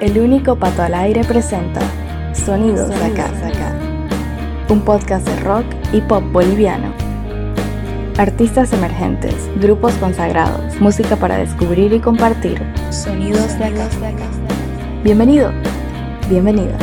[0.00, 1.80] El único pato al aire presenta
[2.32, 3.32] Sonidos, de acá.
[4.68, 6.94] Un podcast de rock y pop boliviano.
[8.16, 12.62] Artistas emergentes, grupos consagrados, música para descubrir y compartir.
[12.90, 13.88] Sonidos de acá.
[15.02, 15.50] Bienvenido,
[16.30, 16.78] bienvenida.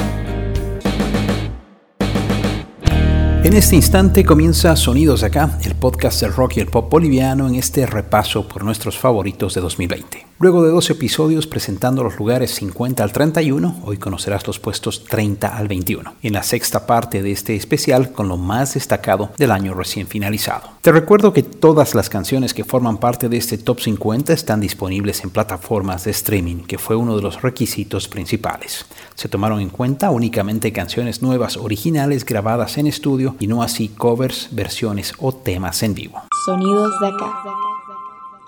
[3.45, 7.47] En este instante comienza Sonidos de acá, el podcast del rock y el pop boliviano
[7.47, 10.24] en este repaso por nuestros favoritos de 2020.
[10.37, 15.47] Luego de dos episodios presentando los lugares 50 al 31, hoy conocerás los puestos 30
[15.47, 19.73] al 21, en la sexta parte de este especial con lo más destacado del año
[19.73, 20.71] recién finalizado.
[20.81, 25.23] Te recuerdo que todas las canciones que forman parte de este top 50 están disponibles
[25.23, 28.85] en plataformas de streaming, que fue uno de los requisitos principales.
[29.15, 34.49] Se tomaron en cuenta únicamente canciones nuevas originales grabadas en estudio y no así covers,
[34.51, 36.23] versiones o temas en vivo.
[36.45, 37.64] Sonidos de acá.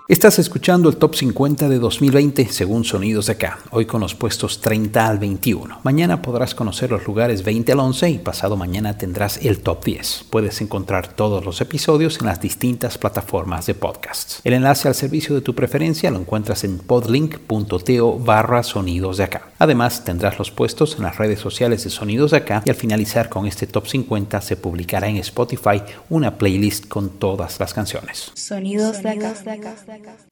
[0.08, 4.62] Estás escuchando el Top 50 de 2020 según Sonidos de acá, hoy con los puestos
[4.62, 5.80] 30 al 21.
[5.82, 10.24] Mañana podrás conocer los lugares 20 al 11 y pasado mañana tendrás el Top 10.
[10.30, 14.40] Puedes encontrar todos los episodios en las distintas plataformas de podcasts.
[14.44, 19.50] El enlace al servicio de tu preferencia lo encuentras en podlink.to barra Sonidos de acá.
[19.58, 23.28] Además tendrás los puestos en las redes sociales de Sonidos de acá y al finalizar
[23.28, 28.30] con este Top 50 se publicará en Spotify una playlist con todas las canciones.
[28.32, 29.34] Sonidos de acá.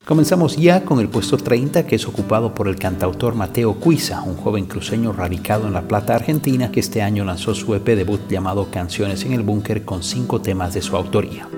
[0.05, 4.37] Comenzamos ya con el puesto 30 que es ocupado por el cantautor Mateo Cuiza, un
[4.37, 8.69] joven cruceño radicado en La Plata, Argentina, que este año lanzó su EP debut llamado
[8.71, 11.49] Canciones en el Búnker con cinco temas de su autoría.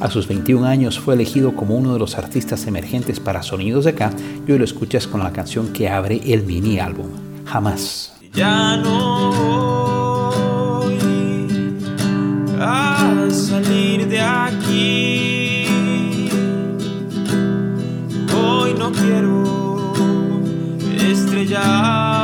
[0.00, 3.90] A sus 21 años fue elegido como uno de los artistas emergentes para Sonidos de
[3.90, 4.10] acá
[4.46, 7.06] y hoy lo escuchas con la canción que abre el mini álbum,
[7.44, 8.14] Jamás.
[8.32, 9.30] Ya no
[10.80, 10.98] voy
[12.58, 15.29] a salir de aquí.
[18.92, 19.92] Quiero
[21.10, 22.19] estrellarme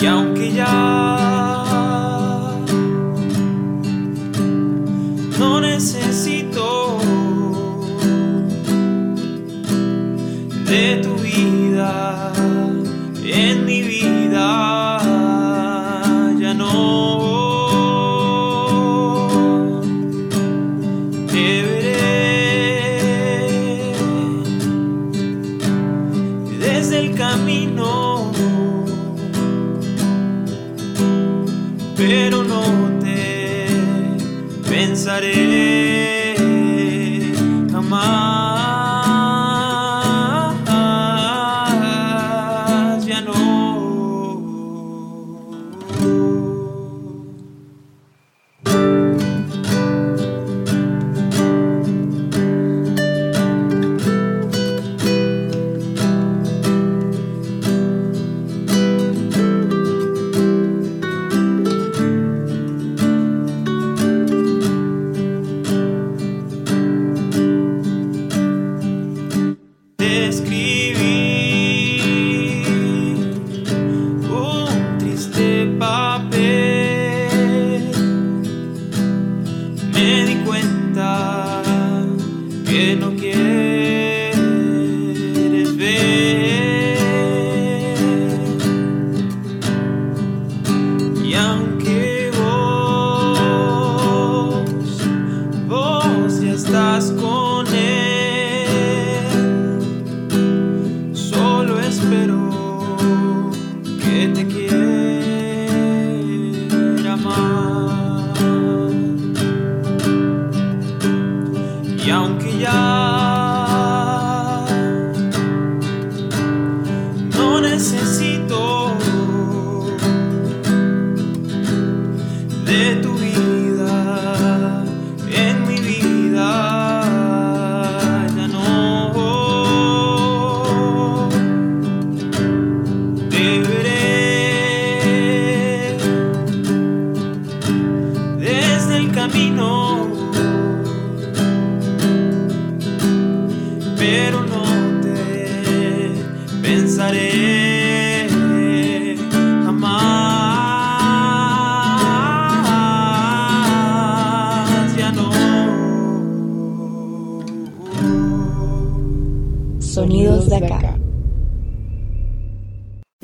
[0.00, 1.27] Y aunque ya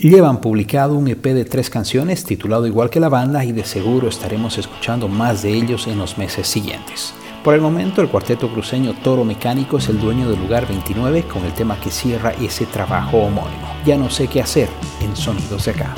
[0.05, 4.07] Llevan publicado un EP de tres canciones titulado igual que la banda y de seguro
[4.07, 7.15] estaremos escuchando más de ellos en los meses siguientes.
[7.43, 11.43] Por el momento, el cuarteto cruceño Toro Mecánico es el dueño del lugar 29 con
[11.47, 13.67] el tema que cierra ese trabajo homónimo.
[13.87, 14.69] Ya no sé qué hacer
[15.01, 15.95] en Sonidos de acá.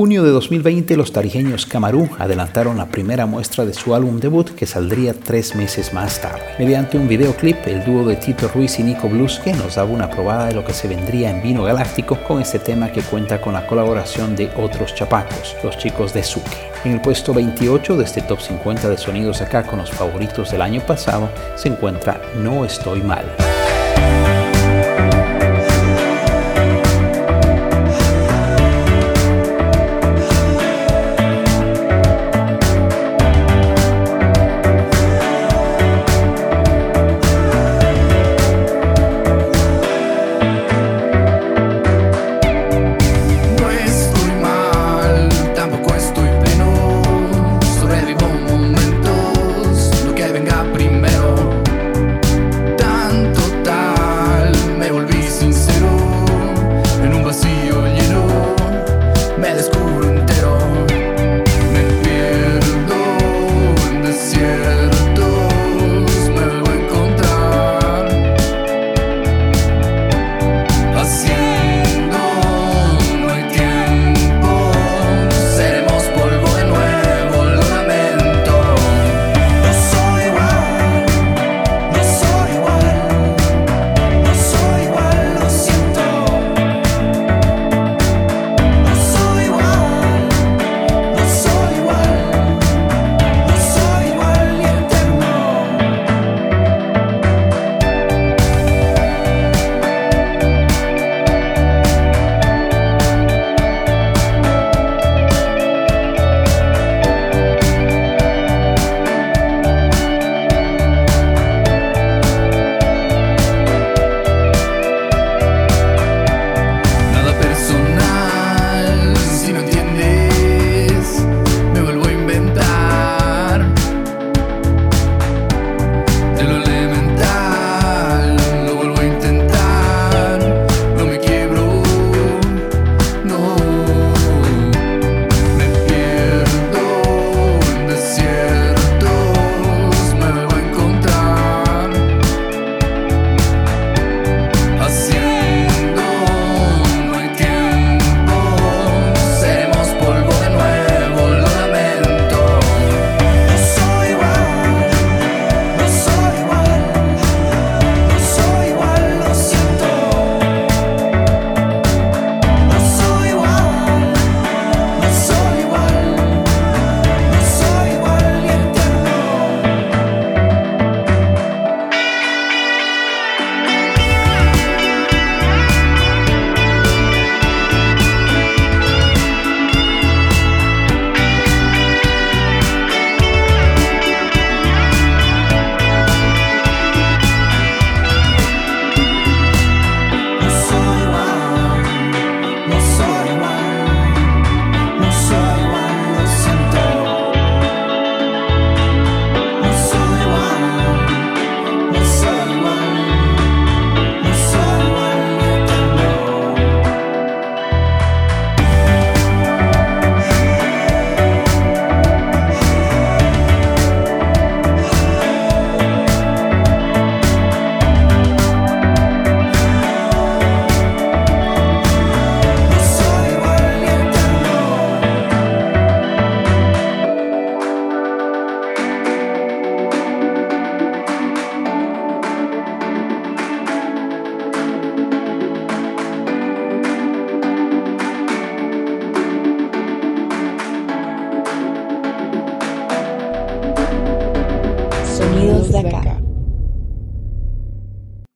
[0.00, 4.64] Junio de 2020, los tarijeños Camarú adelantaron la primera muestra de su álbum debut que
[4.64, 6.40] saldría tres meses más tarde.
[6.58, 10.46] Mediante un videoclip, el dúo de Tito Ruiz y Nico Blusque nos daba una probada
[10.46, 13.66] de lo que se vendría en Vino Galáctico con este tema que cuenta con la
[13.66, 16.56] colaboración de otros chapacos, los chicos de Suke.
[16.86, 20.62] En el puesto 28 de este top 50 de sonidos acá con los favoritos del
[20.62, 23.26] año pasado se encuentra No Estoy Mal.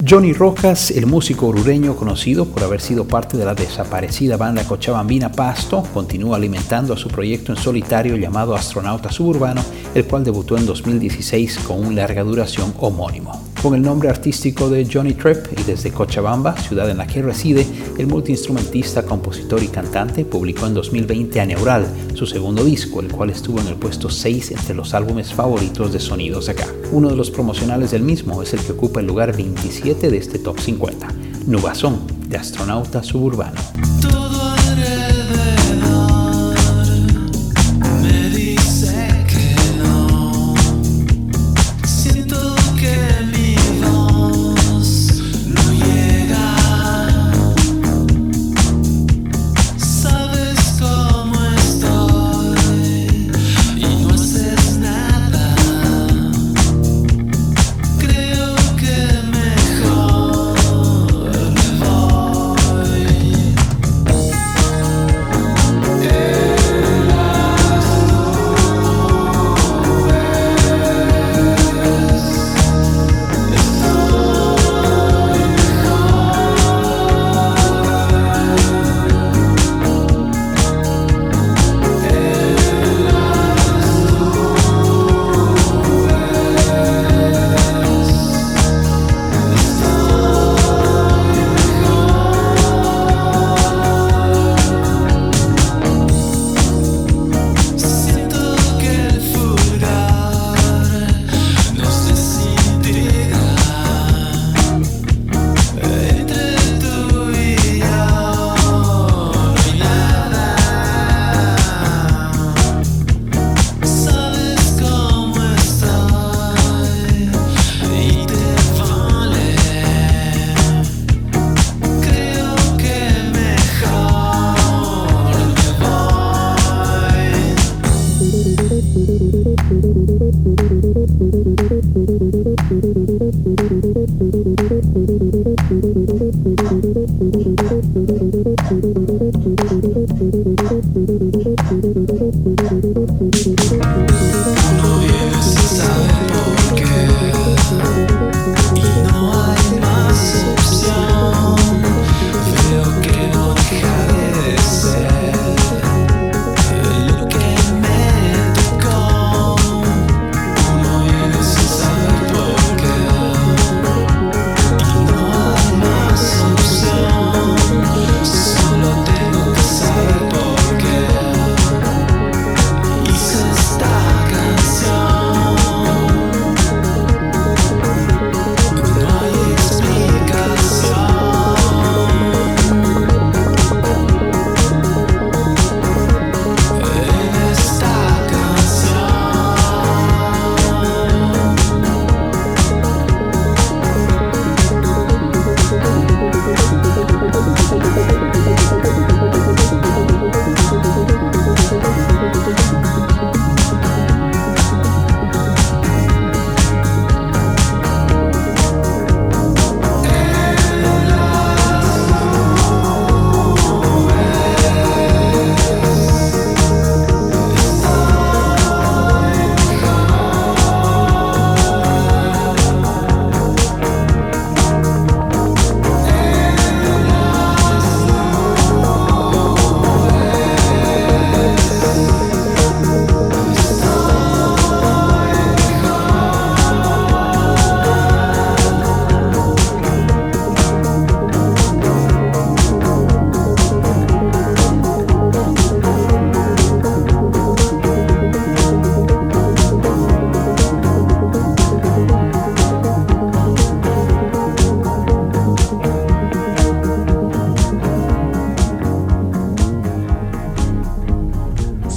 [0.07, 5.33] Johnny Rojas, el músico orureño conocido por haber sido parte de la desaparecida banda cochabambina
[5.33, 9.63] Pasto, continúa alimentando a su proyecto en solitario llamado Astronauta Suburbano,
[9.95, 13.49] el cual debutó en 2016 con un larga duración homónimo.
[13.63, 17.67] Con el nombre artístico de Johnny Tripp y desde Cochabamba, ciudad en la que reside,
[17.97, 23.59] el multiinstrumentista, compositor y cantante publicó en 2020 Aneural, su segundo disco, el cual estuvo
[23.61, 26.67] en el puesto 6 entre los álbumes favoritos de Sonidos Acá.
[26.95, 30.39] Uno de los promocionales del mismo es el que ocupa el lugar 27 de este
[30.39, 31.09] top 50,
[31.45, 33.61] Nubazón, de astronauta suburbano.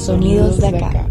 [0.07, 1.06] sonidos de acá.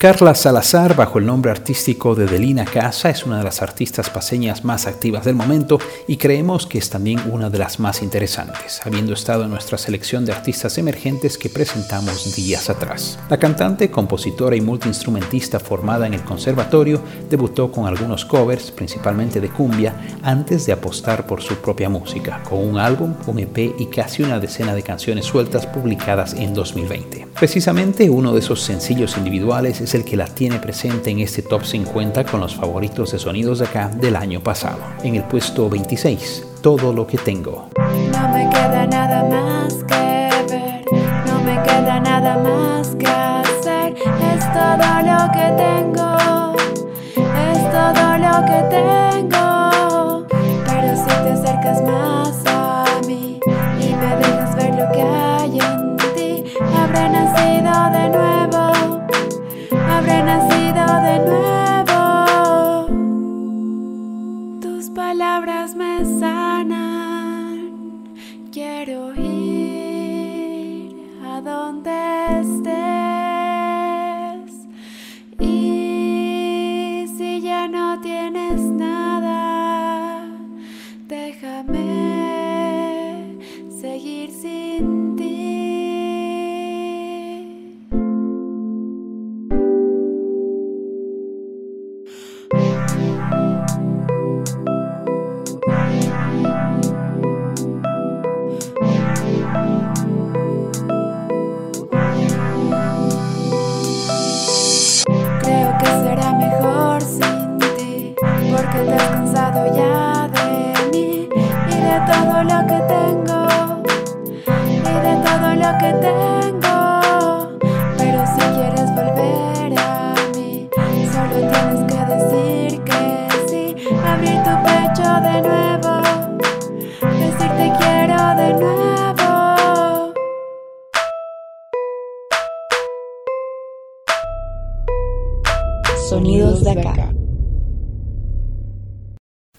[0.00, 4.64] Carla Salazar, bajo el nombre artístico de Delina Casa, es una de las artistas paseñas
[4.64, 9.12] más activas del momento y creemos que es también una de las más interesantes, habiendo
[9.12, 13.18] estado en nuestra selección de artistas emergentes que presentamos días atrás.
[13.28, 19.50] La cantante, compositora y multiinstrumentista formada en el conservatorio, debutó con algunos covers, principalmente de
[19.50, 24.22] cumbia, antes de apostar por su propia música, con un álbum, un EP y casi
[24.22, 27.26] una decena de canciones sueltas publicadas en 2020.
[27.38, 31.42] Precisamente uno de esos sencillos individuales es es el que la tiene presente en este
[31.42, 34.78] top 50 con los favoritos de sonidos de acá del año pasado.
[35.02, 37.70] En el puesto 26, Todo lo que tengo.
[37.76, 40.84] No me queda nada más que ver,
[41.26, 43.94] no me queda nada más que hacer,
[44.32, 46.54] es todo lo que tengo,
[47.50, 49.09] es todo lo que tengo.
[71.40, 71.99] donde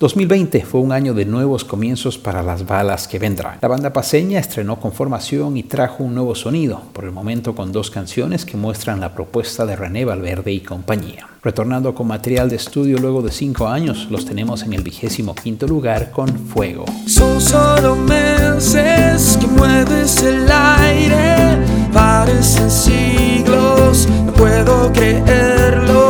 [0.01, 3.59] 2020 fue un año de nuevos comienzos para las balas que vendrán.
[3.61, 7.71] La banda paseña estrenó con formación y trajo un nuevo sonido, por el momento con
[7.71, 11.29] dos canciones que muestran la propuesta de René Valverde y compañía.
[11.43, 15.67] Retornando con material de estudio luego de cinco años, los tenemos en el vigésimo quinto
[15.67, 16.85] lugar con Fuego.
[17.05, 21.59] Son solo meses que mueves el aire,
[21.93, 26.00] parecen siglos, no puedo creerlo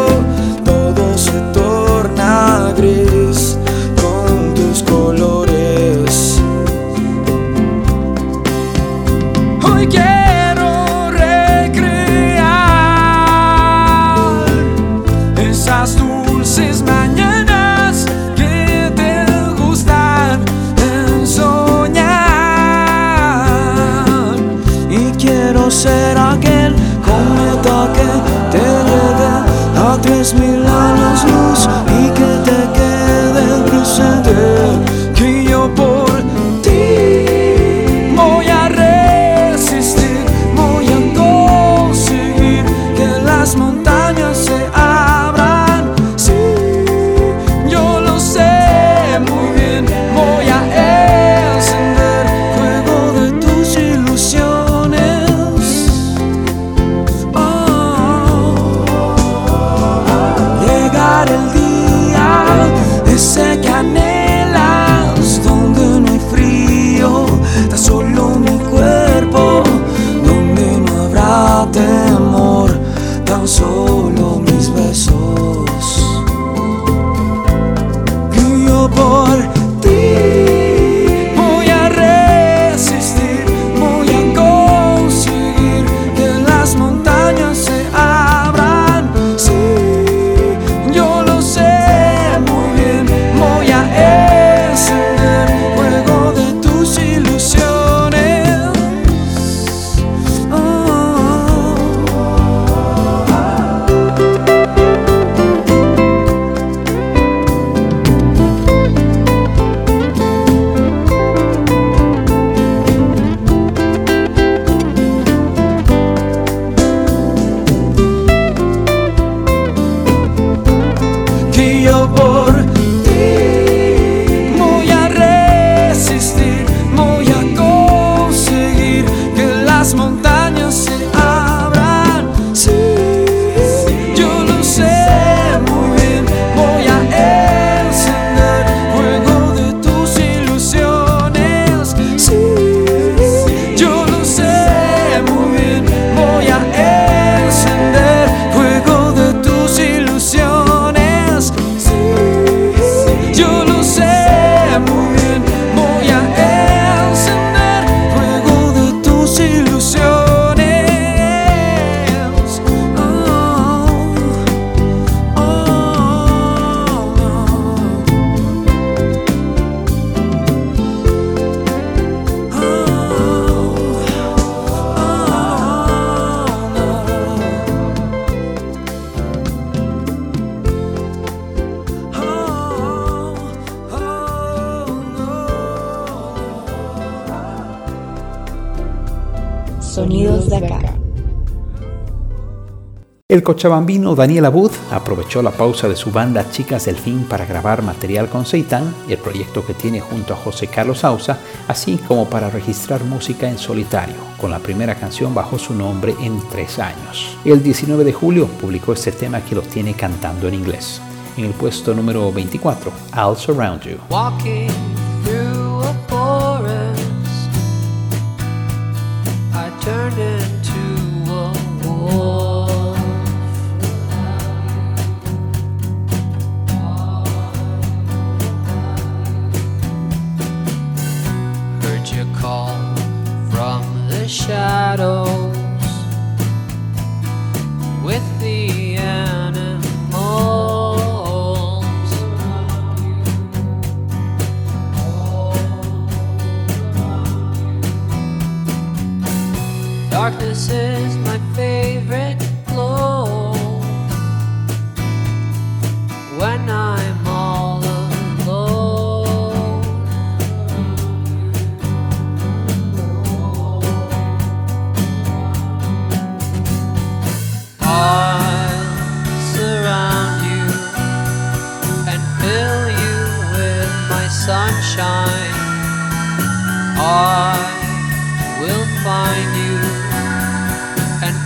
[193.32, 197.82] El cochabambino Daniel Abud aprovechó la pausa de su banda Chicas del Fin para grabar
[197.82, 201.39] material con Seitan, el proyecto que tiene junto a José Carlos Sausa,
[201.70, 206.41] así como para registrar música en solitario, con la primera canción bajo su nombre en
[206.50, 207.38] tres años.
[207.46, 211.02] El 19 de julio publicó este tema que lo tiene cantando en inglés.
[211.38, 215.00] En el puesto número 24, I'll Surround You.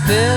[0.05, 0.34] Fill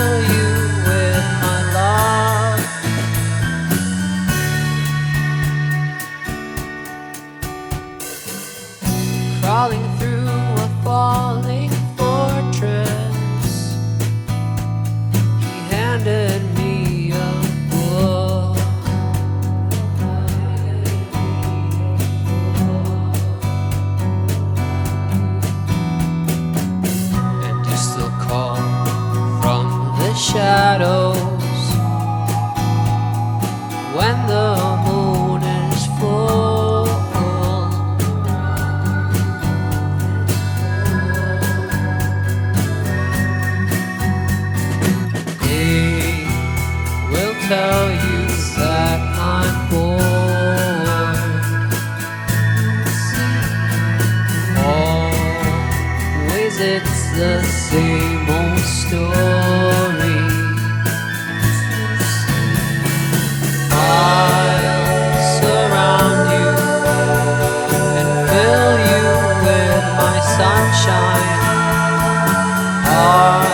[72.98, 73.47] I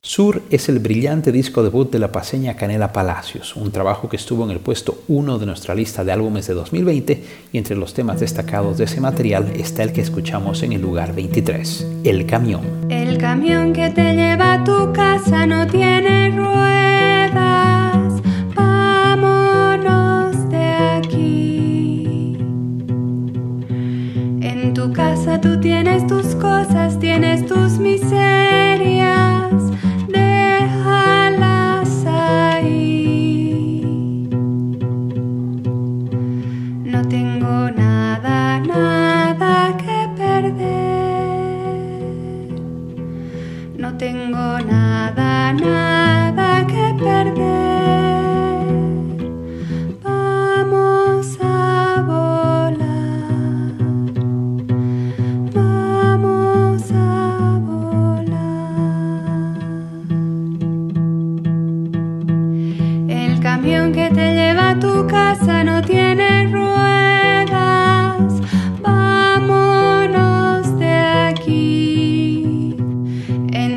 [0.00, 4.44] Sur es el brillante disco debut de la paseña Canela Palacios, un trabajo que estuvo
[4.44, 8.20] en el puesto 1 de nuestra lista de álbumes de 2020 y entre los temas
[8.20, 12.62] destacados de ese material está el que escuchamos en el lugar 23, El Camión.
[12.88, 18.22] El camión que te lleva a tu casa no tiene ruedas.
[18.54, 22.36] Vámonos de aquí.
[24.42, 27.97] En tu casa tú tienes tus cosas, tienes tus miserias.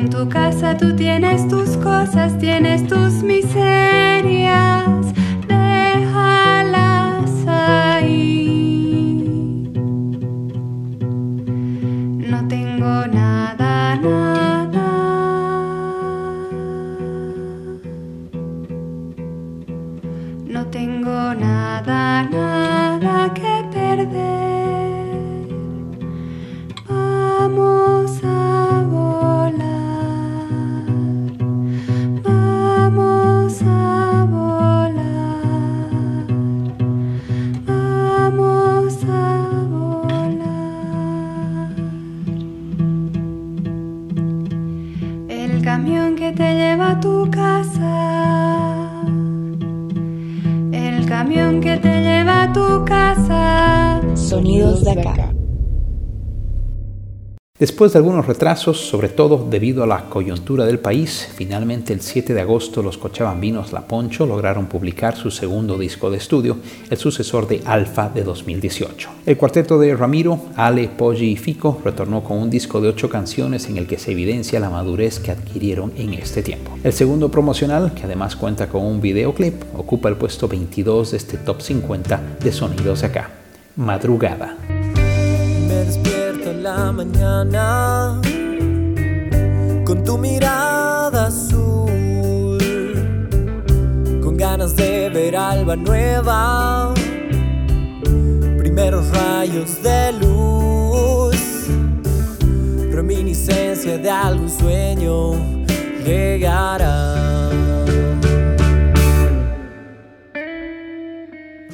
[0.02, 5.11] En tu casa tú tienes tus cosas, tienes tus miserias.
[57.82, 62.32] Después de algunos retrasos, sobre todo debido a la coyuntura del país, finalmente el 7
[62.32, 67.48] de agosto los cochabambinos La Poncho lograron publicar su segundo disco de estudio, el sucesor
[67.48, 69.10] de Alfa de 2018.
[69.26, 73.68] El cuarteto de Ramiro, Ale, Poggi y Fico retornó con un disco de ocho canciones
[73.68, 76.78] en el que se evidencia la madurez que adquirieron en este tiempo.
[76.84, 81.36] El segundo promocional, que además cuenta con un videoclip, ocupa el puesto 22 de este
[81.36, 83.30] top 50 de sonidos de acá.
[83.74, 84.56] Madrugada.
[86.62, 88.20] La mañana
[89.84, 92.60] con tu mirada azul,
[94.22, 96.94] con ganas de ver alba nueva,
[98.58, 101.66] primeros rayos de luz,
[102.92, 105.32] reminiscencia de algún sueño
[106.04, 107.50] llegará.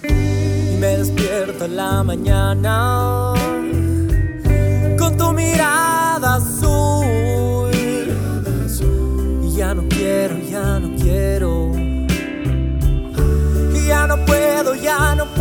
[0.02, 3.37] y me despierto la mañana
[11.38, 11.72] quiero.
[13.86, 15.37] Ya no puedo, ya no puedo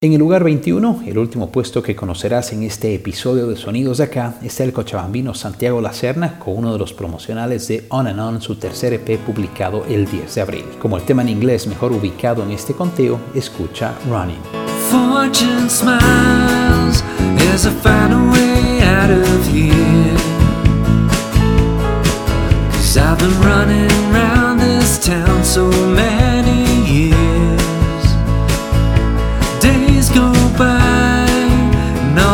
[0.00, 4.04] En el lugar 21, el último puesto que conocerás en este episodio de Sonidos de
[4.04, 8.40] Acá, está el cochabambino Santiago Lacerna con uno de los promocionales de On and On,
[8.40, 10.64] su tercer EP publicado el 10 de abril.
[10.80, 14.38] Como el tema en inglés mejor ubicado en este conteo, escucha Running.
[14.88, 17.02] Fortune smiles
[18.30, 20.18] way out of here.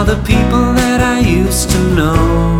[0.04, 2.53] The people that I used to know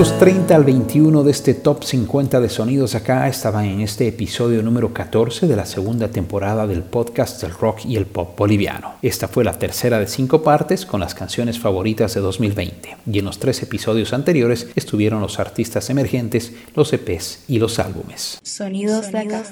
[0.00, 0.12] of Los
[0.50, 4.08] time puestos 30 al 21 de este top 50 de sonidos acá estaban en este
[4.08, 8.94] episodio número 14 de la segunda temporada del podcast del rock y el pop boliviano.
[9.00, 13.24] Esta fue la tercera de cinco partes con las canciones favoritas de 2020 y en
[13.24, 18.40] los tres episodios anteriores estuvieron los artistas emergentes, los EPs y los álbumes.
[18.42, 19.44] Sonidos de acá.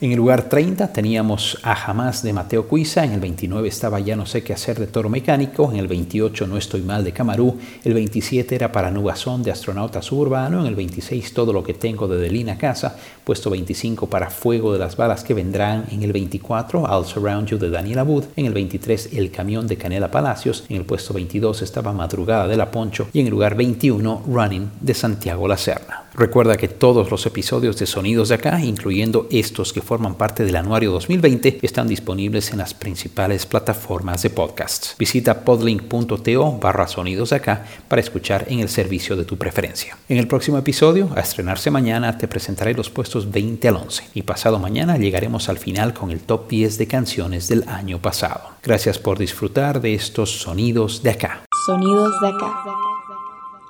[0.00, 4.14] En el lugar 30 teníamos a Jamás de Mateo Cuiza, en el 29 estaba Ya
[4.14, 7.58] no sé qué hacer de Toro Mecánico, en el 28 No estoy mal de Camarú,
[7.82, 12.06] el 27 era para Nubazón de Astronauta Suburbano, en el 26 Todo lo que tengo
[12.06, 16.80] de Delina Casa, puesto 25 para Fuego de las balas que vendrán, en el 24
[16.82, 20.76] I'll Surround You de Daniel Abud, en el 23 El camión de Canela Palacios, en
[20.76, 24.92] el puesto 22 estaba Madrugada de la Poncho y en el lugar 21 Running de
[24.92, 26.01] Santiago Lacerna.
[26.14, 30.56] Recuerda que todos los episodios de Sonidos de Acá, incluyendo estos que forman parte del
[30.56, 34.94] anuario 2020, están disponibles en las principales plataformas de podcasts.
[34.98, 39.96] Visita podlink.to barra Sonidos de Acá para escuchar en el servicio de tu preferencia.
[40.08, 44.22] En el próximo episodio, a estrenarse mañana, te presentaré los puestos 20 al 11 y
[44.22, 48.50] pasado mañana llegaremos al final con el top 10 de canciones del año pasado.
[48.62, 51.44] Gracias por disfrutar de estos sonidos de acá.
[51.66, 52.91] Sonidos de acá.